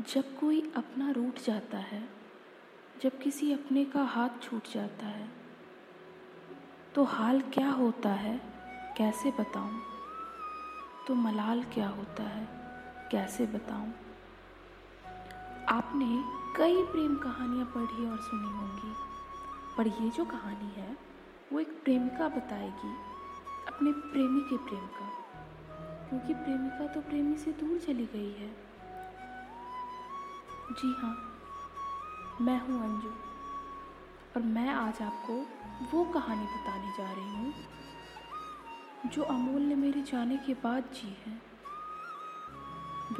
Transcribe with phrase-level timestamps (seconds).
[0.00, 2.08] जब कोई अपना रूठ जाता है,
[3.02, 5.28] जब किसी अपने का हाथ छूट जाता है
[6.94, 8.40] तो हाल क्या होता है,
[8.96, 9.80] कैसे बताऊँ?
[11.08, 12.48] तो मलाल क्या होता है,
[13.10, 13.92] कैसे बताऊँ?
[15.68, 16.22] आपने
[16.56, 18.94] कई प्रेम कहानियाँ पढ़ी और सुनी होंगी,
[19.76, 20.96] पर ये जो कहानी है,
[21.52, 22.94] वो एक प्रेमिका बताएगी,
[23.68, 25.08] अपने प्रेमी के प्रेम का।
[26.08, 28.69] क्योंकि प्रेमिका तो प्रेमी से दूर चली गई है।
[30.70, 31.14] जी हाँ
[32.40, 33.08] मैं हूँ अंजू।
[34.36, 35.34] और मैं आज आपको
[35.92, 37.52] वो कहानी बताने जा रही हूँ,
[39.06, 41.32] जो अमूल ने मेरे जाने के बाद जी है।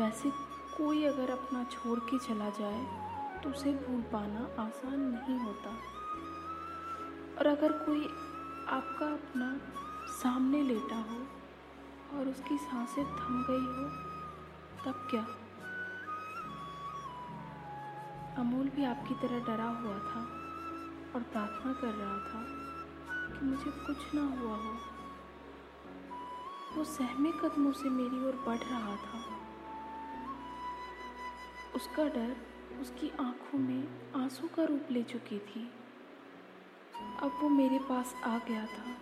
[0.00, 0.30] वैसे
[0.76, 5.70] कोई अगर अपना छोड़ के चला जाए तो उसे भूल पाना आसान नहीं होता।
[7.38, 8.04] और अगर कोई
[8.68, 9.52] आपका अपना
[10.12, 11.20] सामने लेटा हो
[12.18, 13.88] और उसकी साँसें थम गई हो,
[14.84, 15.26] तब क्या?
[18.40, 20.20] अमूल भी आपकी तरह डरा हुआ था
[21.14, 22.40] और प्रार्थना कर रहा था
[23.32, 24.78] कि मुझे कुछ ना हुआ हो।
[26.74, 29.24] वो सहमे कदमों से मेरी ओर बढ़ रहा था।
[31.74, 32.36] उसका डर
[32.80, 35.72] उसकी आँखों में आँसू का रूप ले चुकी थी।
[37.22, 38.96] अब वो मेरे पास आ गया था।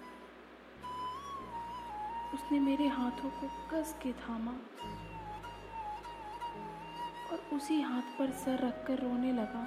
[2.34, 4.52] उसने मेरे हाथों को कस के थामा।
[7.32, 9.62] और उसी हाथ पर सर रखकर रोने लगा।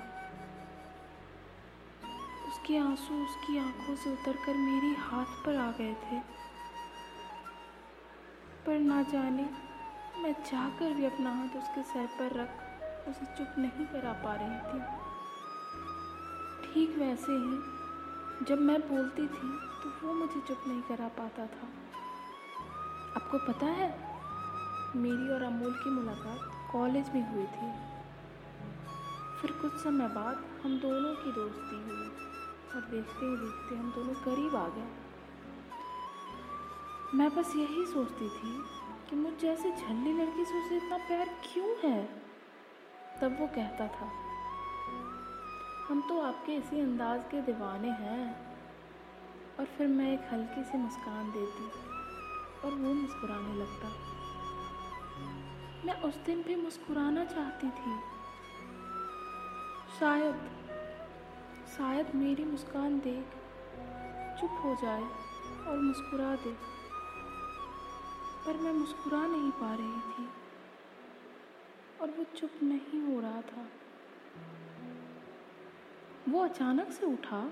[2.47, 6.19] उसके आँसू उसकी आँखों से उतरकर मेरी हाथ पर आ गए थे।
[8.65, 9.49] पर ना जाने,
[10.23, 14.59] मैं चाहकर भी अपना हाथ उसके सर पर रख उसे चुप नहीं करा पा रही
[14.67, 14.79] थी।
[16.63, 19.49] ठीक वैसे ही, जब मैं बोलती थी
[19.81, 21.67] तो वो मुझे चुप नहीं करा पाता था।
[23.15, 23.89] आपको पता है,
[24.95, 27.71] मेरी और अमूल की मुलाकात कॉलेज में हुई थी।
[29.41, 32.07] फिर कुछ समय बाद हम दोनों की दोस्ती हुई
[32.75, 34.89] और देखते ही देखते हम दोनों करीब आ गए।
[37.13, 38.53] मैं बस यही सोचती थी
[39.09, 42.03] कि मुझ जैसे झल्ली लड़की से उसे इतना प्यार क्यों है?
[43.21, 44.11] तब वो कहता था,
[45.87, 48.51] हम तो आपके इसी अंदाज के दीवाने हैं।
[49.59, 51.65] और फिर मैं एक हल्की सी मुस्कान देती
[52.65, 53.89] और वो मुस्कुराने लगता।
[55.85, 57.99] मैं उस दिन भी मुस्कुराना चाहती थी।
[59.99, 60.35] शायद
[61.77, 63.25] शायद मेरी मुस्कान देख
[64.41, 65.03] चुप हो जाए
[65.67, 66.53] और मुस्कुरा दे।
[68.45, 70.29] पर मैं मुस्कुरा नहीं पा रही थी
[72.01, 73.67] और वो चुप नहीं हो रहा था।
[76.29, 77.43] वो अचानक से उठा,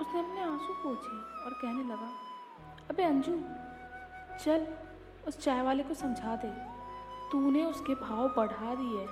[0.00, 2.12] उसने अपने आँसू पोछे और कहने लगा,
[2.90, 3.42] अबे अंजू,
[4.44, 4.66] चल,
[5.28, 6.75] उस चाय वाले को समझा दे।
[7.32, 9.06] तूने उसके भाव बढ़ा दिए।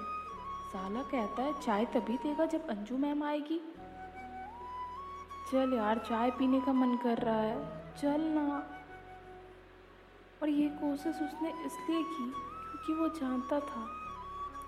[0.73, 3.61] साला कहता है, चाय तभी देगा जब अंजू मैम आएगी।
[5.53, 8.71] चल यार, चाय पीने का मन कर रहा है। चल ना।
[10.43, 13.87] और ये कोशिश उसने इसलिए की क्योंकि वो जानता था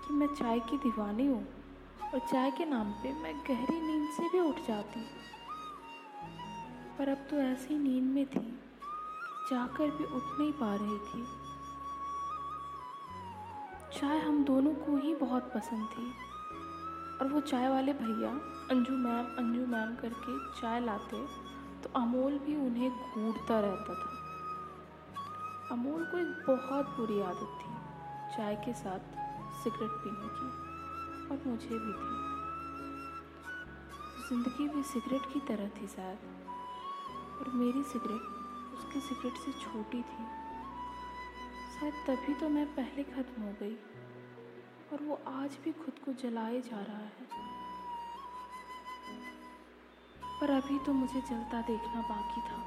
[0.07, 1.47] कि मैं चाय की दीवानी हूँ
[2.13, 5.01] और चाय के नाम पे मैं गहरी नींद से भी उठ जाती।
[6.97, 8.59] पर अब तो ऐसी नींद में थी
[9.51, 11.25] जाकर भी उठ नहीं पा रही थी।
[13.89, 16.05] चाय हम दोनों को ही बहुत पसंद थी।
[17.17, 18.29] और वो चाय वाले भैया,
[18.71, 21.25] अंजू मैम अंजू मैम करके चाय लाते
[21.83, 24.11] तो अमोल भी उन्हें घूरता रहता था।
[25.71, 27.71] अमोल को एक बहुत बुरी आदत थी
[28.35, 29.15] चाय के साथ
[29.63, 30.49] सिगरेट पीने की,
[31.27, 32.15] और मुझे भी थी।
[34.29, 36.19] ज़िंदगी भी सिगरेट की तरह थी शायद,
[37.39, 40.25] और मेरी सिगरेट उसकी सिगरेट से छोटी थी।
[41.79, 43.75] शायद तभी तो मैं पहले ख़त्म हो गई
[44.93, 47.25] और वो आज भी खुद को जलाए जा रहा है।
[50.39, 52.57] पर अभी तो मुझे जलता देखना बाकी था।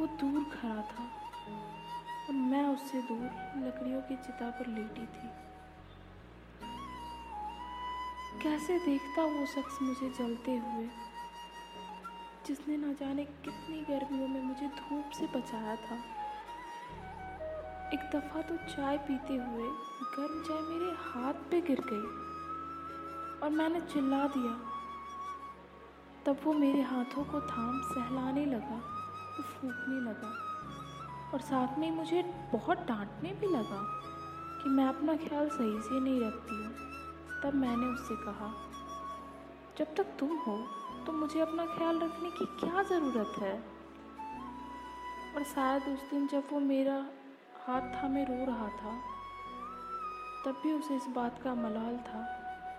[0.00, 1.04] वो दूर खड़ा था
[2.26, 3.24] और मैं उससे दूर
[3.58, 5.28] लकड़ियों की चिता पर लेटी थी।
[8.42, 10.88] कैसे देखता वो शख्स मुझे जलते हुए,
[12.46, 16.02] जिसने ना जाने कितनी गर्मियों में मुझे धूप से बचाया था।
[17.94, 19.68] एक दफ़ा तो चाय पीते हुए
[20.10, 22.06] गर्म चाय मेरे हाथ पे गिर गई
[23.42, 24.52] और मैंने चिल्ला दिया।
[26.26, 30.32] तब वो मेरे हाथों को थाम सहलाने लगा वो फूकने लगा
[31.32, 32.22] और साथ में मुझे
[32.52, 33.82] बहुत डांटने भी लगा
[34.62, 36.72] कि मैं अपना ख्याल सही से नहीं रखती हूँ।
[37.42, 38.54] तब मैंने उससे कहा,
[39.78, 40.58] जब तक तुम हो
[41.06, 43.54] तो मुझे अपना ख्याल रखने की क्या ज़रूरत है?
[45.34, 47.04] और शायद उस दिन जब वो मेरा
[47.60, 48.92] हाथ था, मैं रो रहा था।
[50.44, 52.22] तब भी उसे इस बात का मलाल था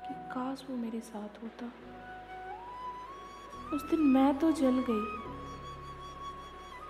[0.07, 1.71] कि काश वो मेरे साथ होता।
[3.75, 5.05] उस दिन मैं तो जल गई,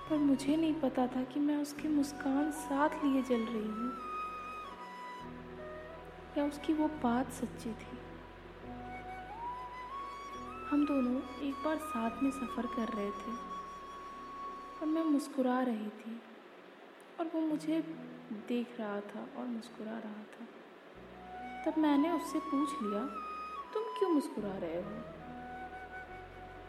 [0.10, 3.92] पर मुझे नहीं पता था कि मैं उसकी मुस्कान साथ लिए जल रही हूँ,
[6.38, 7.98] या उसकी वो बात सच्ची थी।
[10.70, 13.32] हम दोनों एक बार साथ में सफ़र कर रहे थे,
[14.82, 16.20] और मैं मुस्कुरा रही थी।
[17.22, 17.82] और वो मुझे
[18.48, 20.46] देख रहा था और मुस्कुरा रहा था।
[21.66, 23.00] तब मैंने उससे पूछ लिया,
[23.74, 24.92] तुम क्यों मुस्कुरा रहे हो?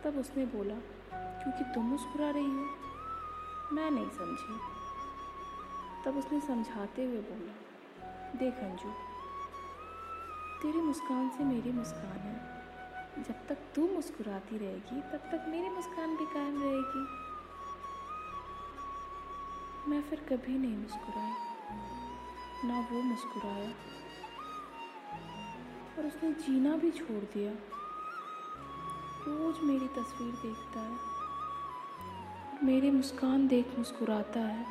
[0.03, 0.75] तब उसने बोला,
[1.15, 2.67] क्योंकि तुम मुस्कुरा रही हो।
[3.73, 4.59] मैं नहीं समझी।
[6.05, 7.53] तब उसने समझाते हुए बोला,
[8.39, 8.91] देख अंजू,
[10.63, 12.63] तेरी मुस्कान से मेरी मुस्कान है।
[13.23, 17.32] जब तक तू मुस्कुराती रहेगी, तब तक मेरी मुस्कान भी कायम रहेगी।
[19.89, 21.33] मैं फिर कभी नहीं मुस्कुराई,
[22.65, 23.71] ना वो मुस्कुराया।
[25.99, 27.53] और उसने जीना भी छोड़ दिया।
[29.27, 30.99] रोज मेरी तस्वीर देखता है,
[32.65, 34.67] मेरी मुस्कान देख मुस्कुराता है।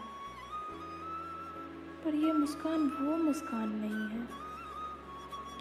[2.05, 4.27] पर यह मुस्कान वो मुस्कान नहीं है,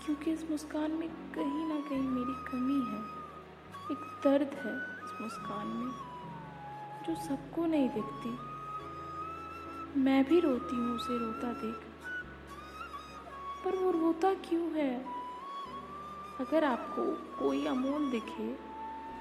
[0.05, 3.03] क्योंकि इस मुस्कान में कहीं ना कहीं मेरी कमी है।
[3.91, 5.91] एक दर्द है इस मुस्कान में,
[7.05, 8.50] जो सबको नहीं दिखती।
[9.97, 11.75] मैं भी रोती हूँ उसे रोता देख।
[13.65, 15.05] पर वो रोता क्यों है?
[16.41, 17.03] अगर आपको
[17.39, 18.53] कोई अमोल दिखे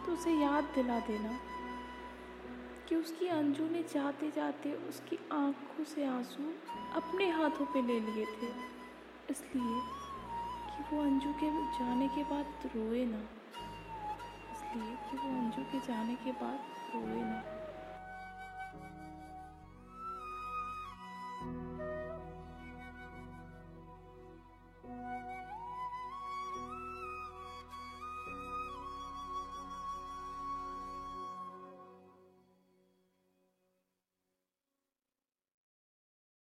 [0.06, 1.40] तो उसे याद दिला देना
[2.90, 6.44] कि उसकी अंजू ने जाते जाते उसकी आँखों से आँसू
[6.96, 8.80] अपने हाथों पे ले लिए थे।
[9.30, 9.82] इसलिए
[10.70, 12.46] कि वो अंजू के जाने के बाद
[12.76, 13.20] रोए ना।
[14.52, 16.60] इसलिए कि वो अंजू के जाने के बाद
[16.96, 17.59] रोए ना।